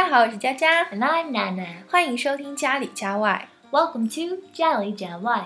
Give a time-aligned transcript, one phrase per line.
[0.00, 1.66] 家好，我是佳佳，And I'm Nana.
[1.90, 3.46] 欢迎收听家里家外。
[3.70, 5.44] Welcome to Jali Jawai.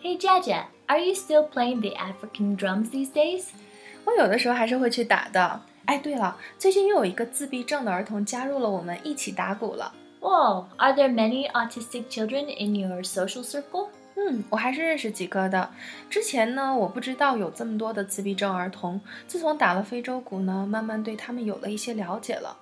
[0.00, 3.48] Hey Jaja, are you still playing the African drums these days?
[4.04, 5.62] 我有的时候还是会去打的。
[5.86, 9.92] 哎，对了，最近又有一个自闭症的儿童加入了我们一起打鼓了。
[10.20, 13.88] Whoa, are there many autistic children in your social circle?
[14.14, 15.68] 嗯，我还是认识几个的。
[16.08, 19.00] 之前呢，我不知道有这么多的自闭症儿童。
[19.26, 22.56] 自从打了非洲鼓呢，慢慢对他们有了一些了解了。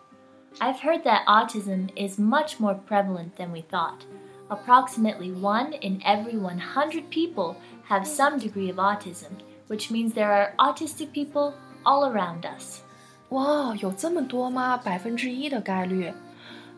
[0.60, 4.06] I've heard that autism is much more prevalent than we thought.
[4.50, 10.54] Approximately one in every 100 people have some degree of autism, which means there are
[10.60, 11.54] autistic people
[11.86, 12.82] all around us.
[13.30, 14.78] 哇，有这么多吗？
[14.78, 16.14] 百分之一的概率。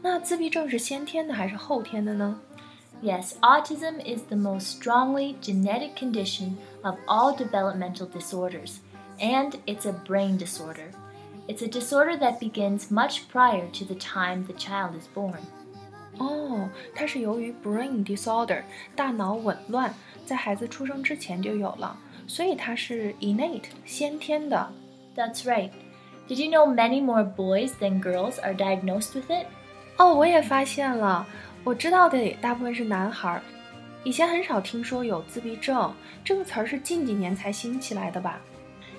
[0.02, 2.39] 那自闭症是先天的还是后天的呢？
[3.03, 8.78] Yes, autism is the most strongly genetic condition of all developmental disorders,
[9.19, 10.91] and it's a brain disorder.
[11.50, 15.41] It's a disorder that begins much prior to the time the child is born.
[16.17, 18.64] 哦，它是由于 brain disorder
[18.95, 19.94] 大脑紊乱，
[20.25, 24.72] 在孩子出生之前就有了，所以它是 innate 先天的。
[25.16, 25.72] That's right.
[26.28, 29.45] Did you know many more boys than girls are diagnosed with it?
[29.97, 31.28] 哦，我也发现了，
[31.64, 33.41] 我知道的也大部分是男孩儿，
[34.03, 38.41] 以前很少听说有自闭症这个词儿，是近几年才兴起来的吧？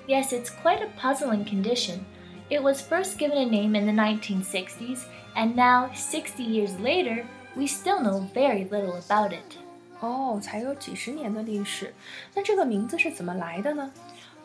[0.07, 1.99] Yes, it's quite a puzzling condition.
[2.51, 7.67] It was first given a name in the 1960s, and now, 60 years later, we
[7.67, 9.57] still know very little about it.
[9.99, 11.93] 哦，才有几十年的历史，
[12.35, 13.91] 那这个名字是怎么来的呢？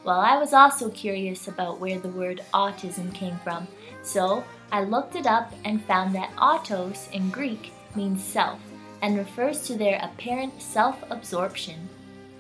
[0.05, 3.67] Well, I was also curious about where the word autism came from,
[4.03, 8.57] so I looked it up and found that autos in Greek means self
[9.01, 11.77] and refers to their apparent self absorption.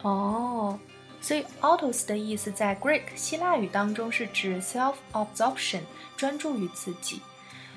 [0.03, 0.78] 哦，
[1.27, 5.83] 所以 autos 的意思在 Greek 希腊语当中是指 self-absorption，
[6.17, 7.20] 专注于自己。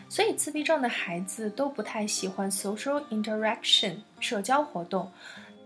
[0.09, 5.11] 所以自闭症的孩子都不太喜欢 social interaction 社交活动，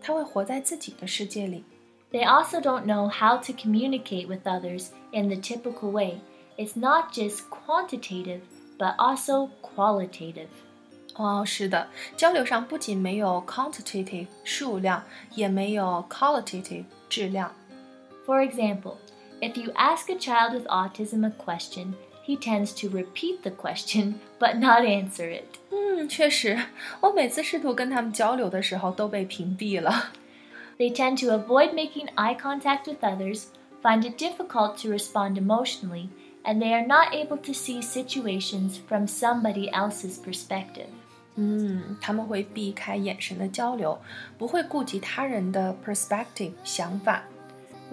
[0.02, 1.64] 他会活在自己的世界里。
[2.12, 6.20] They also don't know how to communicate with others in the typical way.
[6.58, 8.42] It's not just quantitative,
[8.78, 10.48] but also qualitative.
[11.16, 11.88] 哦，是的，
[12.18, 15.04] 交流上不仅没有 quantitative 数量，
[15.36, 17.54] 也没有 qualitative 质量。
[18.26, 18.98] For example,
[19.42, 21.94] if you ask a child with autism a question,
[22.24, 25.46] he tends to repeat the question but not answer it.
[25.72, 26.58] 嗯，确实，
[27.02, 30.12] 我每次试图跟他们交流的时候都被屏蔽了。
[30.78, 33.46] They tend to avoid making eye contact with others,
[33.82, 36.10] find it difficult to respond emotionally,
[36.44, 40.88] and they are not able to see situations from somebody else's perspective.
[41.36, 44.00] 嗯，他们会避开眼神的交流，
[44.38, 47.24] 不会顾及他人的 perspective 想法。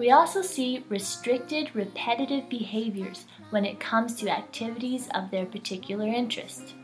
[0.01, 6.75] We also see restricted, repetitive behaviors when it comes to activities of their particular interest.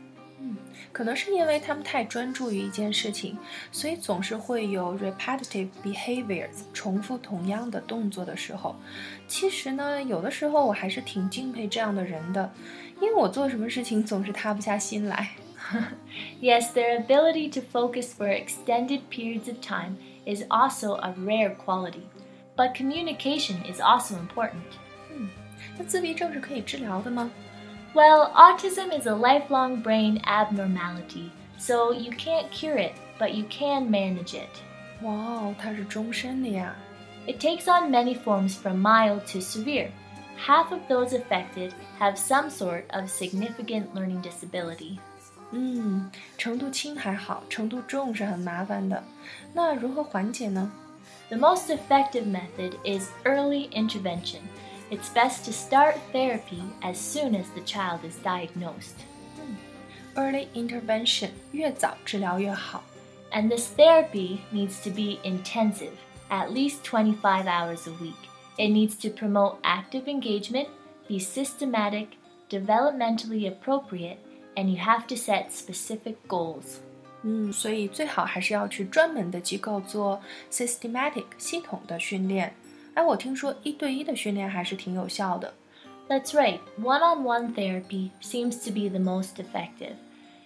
[0.92, 3.36] 可能是因为他们太专注于一件事情，
[3.72, 8.76] 所以总是会有 repetitive behaviors 重复同样的动作的时候。
[9.26, 12.52] 其实呢，有的时候我还是挺敬佩这样的人的，
[13.00, 15.30] 因为我做什么事情总是塌不下心来。
[16.40, 19.96] Yes, their ability to focus for extended periods of time
[20.26, 22.02] is also a rare quality.
[22.58, 24.62] But communication is also important.
[25.76, 27.30] 那自闭症是可以治疗的吗？
[27.94, 33.88] Well, autism is a lifelong brain abnormality, so you can't cure it, but you can
[33.88, 34.48] manage it.
[35.02, 36.74] 哇哦，它是终身的呀！
[37.26, 39.90] It takes on many forms from mild to severe.
[40.36, 44.98] Half of those affected have some sort of significant learning disability.
[45.52, 49.02] 嗯，程度轻还好，程度重是很麻烦的。
[49.52, 50.70] 那如何缓解呢？
[51.30, 54.48] The most effective method is early intervention.
[54.90, 58.96] It's best to start therapy as soon as the child is diagnosed.
[60.16, 62.82] Early intervention，越早治疗越好。
[63.32, 65.92] And this therapy needs to be intensive,
[66.28, 68.14] at least 25 hours a week.
[68.56, 70.68] It needs to promote active engagement,
[71.08, 72.10] be systematic,
[72.48, 74.18] developmentally appropriate,
[74.56, 76.78] and you have to set specific goals.
[77.22, 80.20] 嗯，所以最好还是要去专门的机构做
[80.50, 82.54] systematic 系统的训练。
[82.94, 85.54] 哎，我听说一对一的训练还是挺有效的。
[86.08, 89.94] That's right, one on one therapy seems to be the most effective.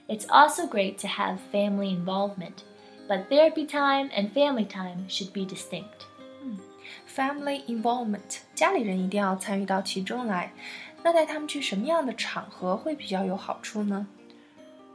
[0.07, 2.63] It's also great to have family involvement,
[3.09, 6.07] but therapy time and family time should be distinct.
[7.15, 10.53] Family involvement，家里人一定要参与到其中来。
[11.03, 14.07] 那带他们去什么样的场合会比较有好处呢？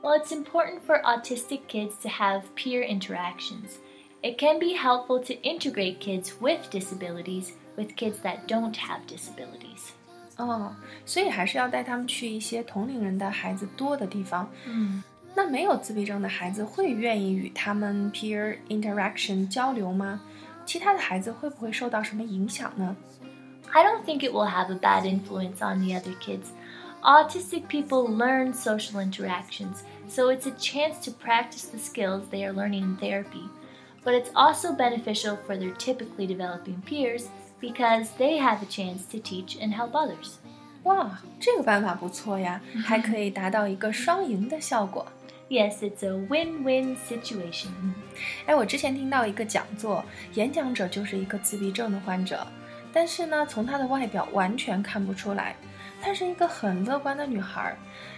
[0.01, 3.77] Well, it's important for autistic kids to have peer interactions.
[4.21, 9.91] It can be helpful to integrate kids with disabilities with kids that don't have disabilities.
[10.37, 10.73] 哦，
[11.05, 14.49] 所以还是要带他们去一些同龄人的孩子多的地方。
[14.65, 15.03] 嗯，
[15.35, 20.21] 那没有自闭症的孩子会愿意与他们 peer interaction 交流吗？
[20.65, 22.95] 其他的孩子会不会受到什么影响呢？
[23.71, 26.47] I don't think it will have a bad influence on the other kids.
[27.07, 32.53] Autistic people learn social interactions, so it's a chance to practice the skills they are
[32.53, 33.49] learning in therapy.
[34.05, 37.29] But it's also beneficial for their typically developing peers
[37.59, 40.35] because they have a chance to teach and help others.
[40.83, 45.05] 哇， 这个办法不错呀，还可以达到一个双赢的效果。
[45.49, 47.67] Yes, it's a win win situation.
[48.45, 50.03] 哎，我之前听到一个讲座，
[50.33, 52.47] 演讲者就是一个自闭症的患者，
[52.91, 55.55] 但是呢，从她的外表完全看不出来，
[56.01, 57.75] 她是一个很乐观的女孩。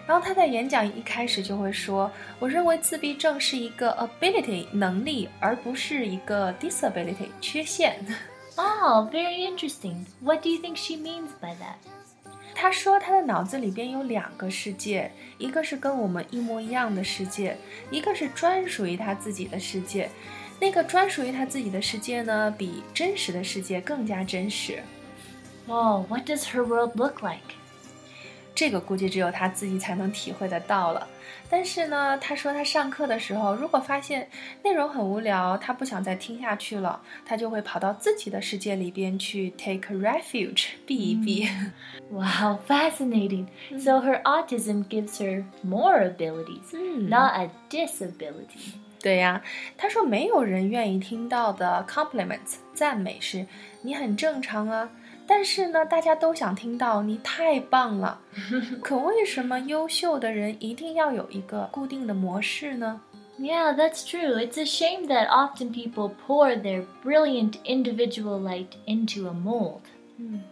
[0.08, 7.98] 然后她在演讲一开始就会说：“我认为自闭症是一个 ability 能力，而不是一个 disability 缺陷。
[8.58, 10.06] Oh, very interesting.
[10.22, 11.78] What do you think she means by that?
[12.56, 17.58] ”她说她的脑子里边有两个世界，一个是跟我们一模一样的世界，
[17.92, 20.10] 一个是专属于她自己的世界。
[20.58, 24.82] 那个专属于她自己的世界呢，比真实的世界更加真实。
[25.68, 27.56] Whoa, what does her world look like?
[28.61, 31.09] 这个估计只有他自己才能体会得到了。
[31.49, 34.29] 但是呢，他说他上课的时候，如果发现
[34.63, 41.49] 内容很无聊，他不想再听下去了，他就会跑到自己的世界里边去 take refuge，避一避。
[42.11, 43.47] Wow, fascinating.
[43.79, 46.77] So her autism gives her more abilities,
[47.09, 48.75] not a disability.
[49.03, 49.41] 对呀，
[49.79, 53.47] 他说没有人愿意听到的 compliments 赞美是
[53.81, 54.91] 你很正常啊，
[55.27, 58.21] 但是呢，大家都想听到你太棒了。
[58.83, 63.01] 可为什么优秀的人一定要有一个固定的模式呢
[63.39, 64.37] ？Yeah, that's true.
[64.37, 69.81] It's a shame that often people pour their brilliant individual light into a mold.
[70.19, 70.43] 嗯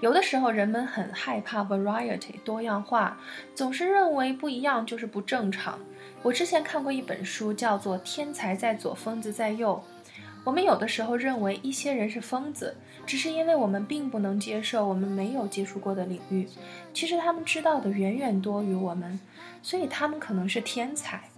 [0.00, 3.16] 有的时候人们很害怕 variety 多样化，
[3.54, 5.78] 总是认为不一样就是不正常。
[6.22, 9.82] 我之前看过一本书，叫做《天才在左，疯子在右》。
[10.43, 16.47] 我们有的时候认为一些人是疯子，只是因为我们并不能接受我们没有接触过的领域。
[16.93, 19.19] 其实他们知道的远远多于我们，
[19.61, 21.29] 所以他们可能是天才。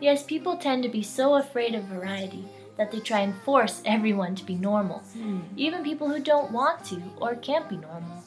[0.00, 2.44] Yes, people tend to be so afraid of variety
[2.76, 5.02] that they try and force everyone to be normal,
[5.56, 8.22] even people who don't want to or can't be normal.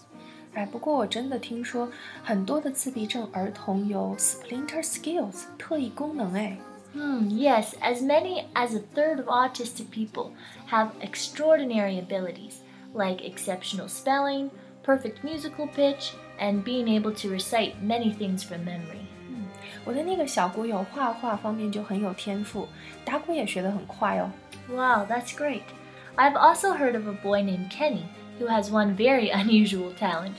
[0.53, 1.89] 哎，不过我真的听说
[2.23, 6.57] 很多的自闭症儿童有 splinter skills 特异功能，哎。
[6.93, 10.31] Hmm, yes, as many as a third of autistic people
[10.67, 12.61] have extraordinary abilities,
[12.93, 14.49] like exceptional spelling,
[14.81, 19.01] perfect musical pitch, and being able to recite many things from memory.
[19.83, 22.67] 我的那个小姑友画画方面就很有天赋，
[23.03, 24.31] 打鼓也学得很快哦。
[24.69, 25.63] Wow, that's great.
[26.15, 28.05] I've also heard of a boy named Kenny
[28.39, 30.35] who has one very unusual talent.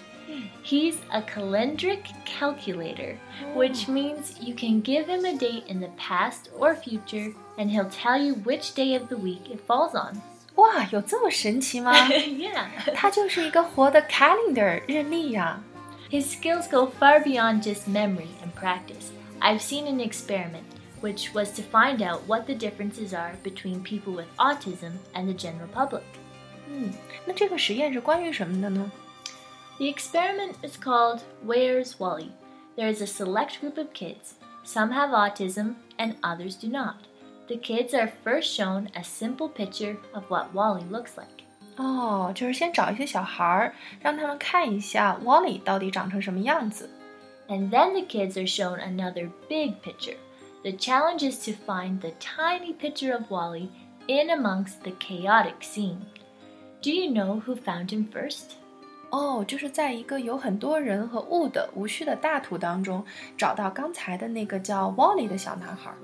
[0.63, 3.17] He's a calendric calculator,
[3.55, 7.89] which means you can give him a date in the past or future and he'll
[7.89, 10.21] tell you which day of the week it falls on.
[10.57, 11.93] 哇，有这么神奇吗？
[12.09, 12.67] yeah.
[12.95, 15.63] 他就是一个活的 calendar 日历呀、
[16.11, 19.11] His skills go far beyond just memory and practice.
[19.41, 20.65] I've seen an experiment,
[21.03, 25.35] which was to find out what the differences are between people with autism and the
[25.35, 26.03] general public.
[26.69, 26.93] 嗯，
[27.27, 28.91] 那这个实验是关于什么的呢？
[29.81, 32.33] The experiment is called Where's Wally?
[32.77, 34.35] There is a select group of kids.
[34.65, 37.07] Some have autism and others do not.
[37.49, 41.45] The kids are first shown a simple picture of what Wally looks like.
[41.77, 46.91] 哦，就是先找一些小孩儿，让他们看一下 Wally 到底长成什么样子。
[47.49, 50.17] And then the kids are shown another big picture.
[50.63, 53.69] The challenge is to find the tiny picture of Wally
[54.09, 56.01] in amongst the chaotic scene.
[56.83, 58.57] Do you know who found him first?
[59.12, 63.06] 哦，就是在一个有很多人和物的无序的大图当中，
[63.38, 65.98] 找到刚才的那个叫 Wally 的小男孩儿，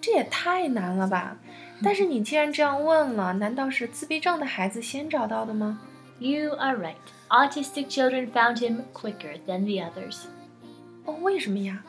[0.00, 1.36] 这也太难了吧！
[1.82, 5.80] 但是你既然这样问了，难道是自闭症的孩子先找到的吗
[6.20, 6.94] ？You are right.
[7.28, 10.26] Autistic children found him quicker than the others.
[11.04, 11.82] 哦，为什么呀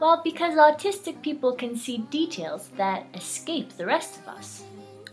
[0.00, 4.62] ？Well, because autistic people can see details that escape the rest of us.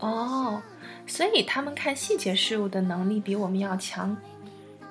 [0.00, 0.62] 哦，
[1.06, 4.16] 所以他们看细节事物的能力比我们要强。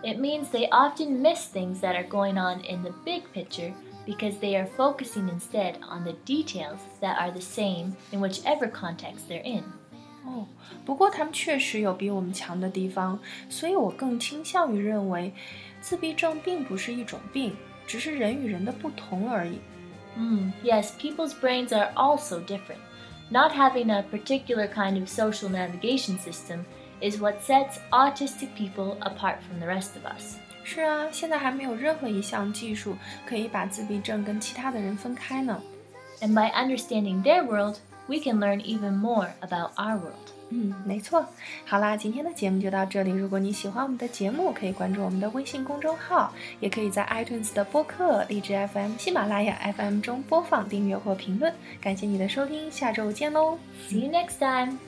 [0.03, 3.73] It means they often miss things that are going on in the big picture
[4.07, 9.29] because they are focusing instead on the details that are the same in whichever context
[9.29, 9.65] they're in.
[10.25, 10.47] 哦，
[10.85, 13.19] 不过他们确实有比我们强的地方，
[13.49, 15.33] 所以我更倾向于认为，
[15.81, 17.57] 自闭症并不是一种病，
[17.87, 19.59] 只是人与人的不同而已。
[20.17, 22.81] Mm, yes, people's brains are also different.
[23.31, 26.65] Not having a particular kind of social navigation system
[27.01, 30.37] is what sets autistic people apart from the rest of us.
[30.65, 35.63] 是啊，现在还没有任何一项技术可以把自闭症跟其他的人分开呢。
[36.21, 40.33] And by understanding their world, we can learn even more about our world.
[40.49, 41.27] 嗯，没错。
[41.65, 43.11] 好啦，今天的节目就到这里。
[43.11, 51.53] 如果你喜欢我们的节目，可以关注我们的微信公众号，也可以在 iTunes 的播客、荔枝 FM、喜马拉雅 FM 中播放、订阅或评论。
[51.81, 53.59] 感谢你的收听，下周见喽！
[53.89, 54.79] See you next time.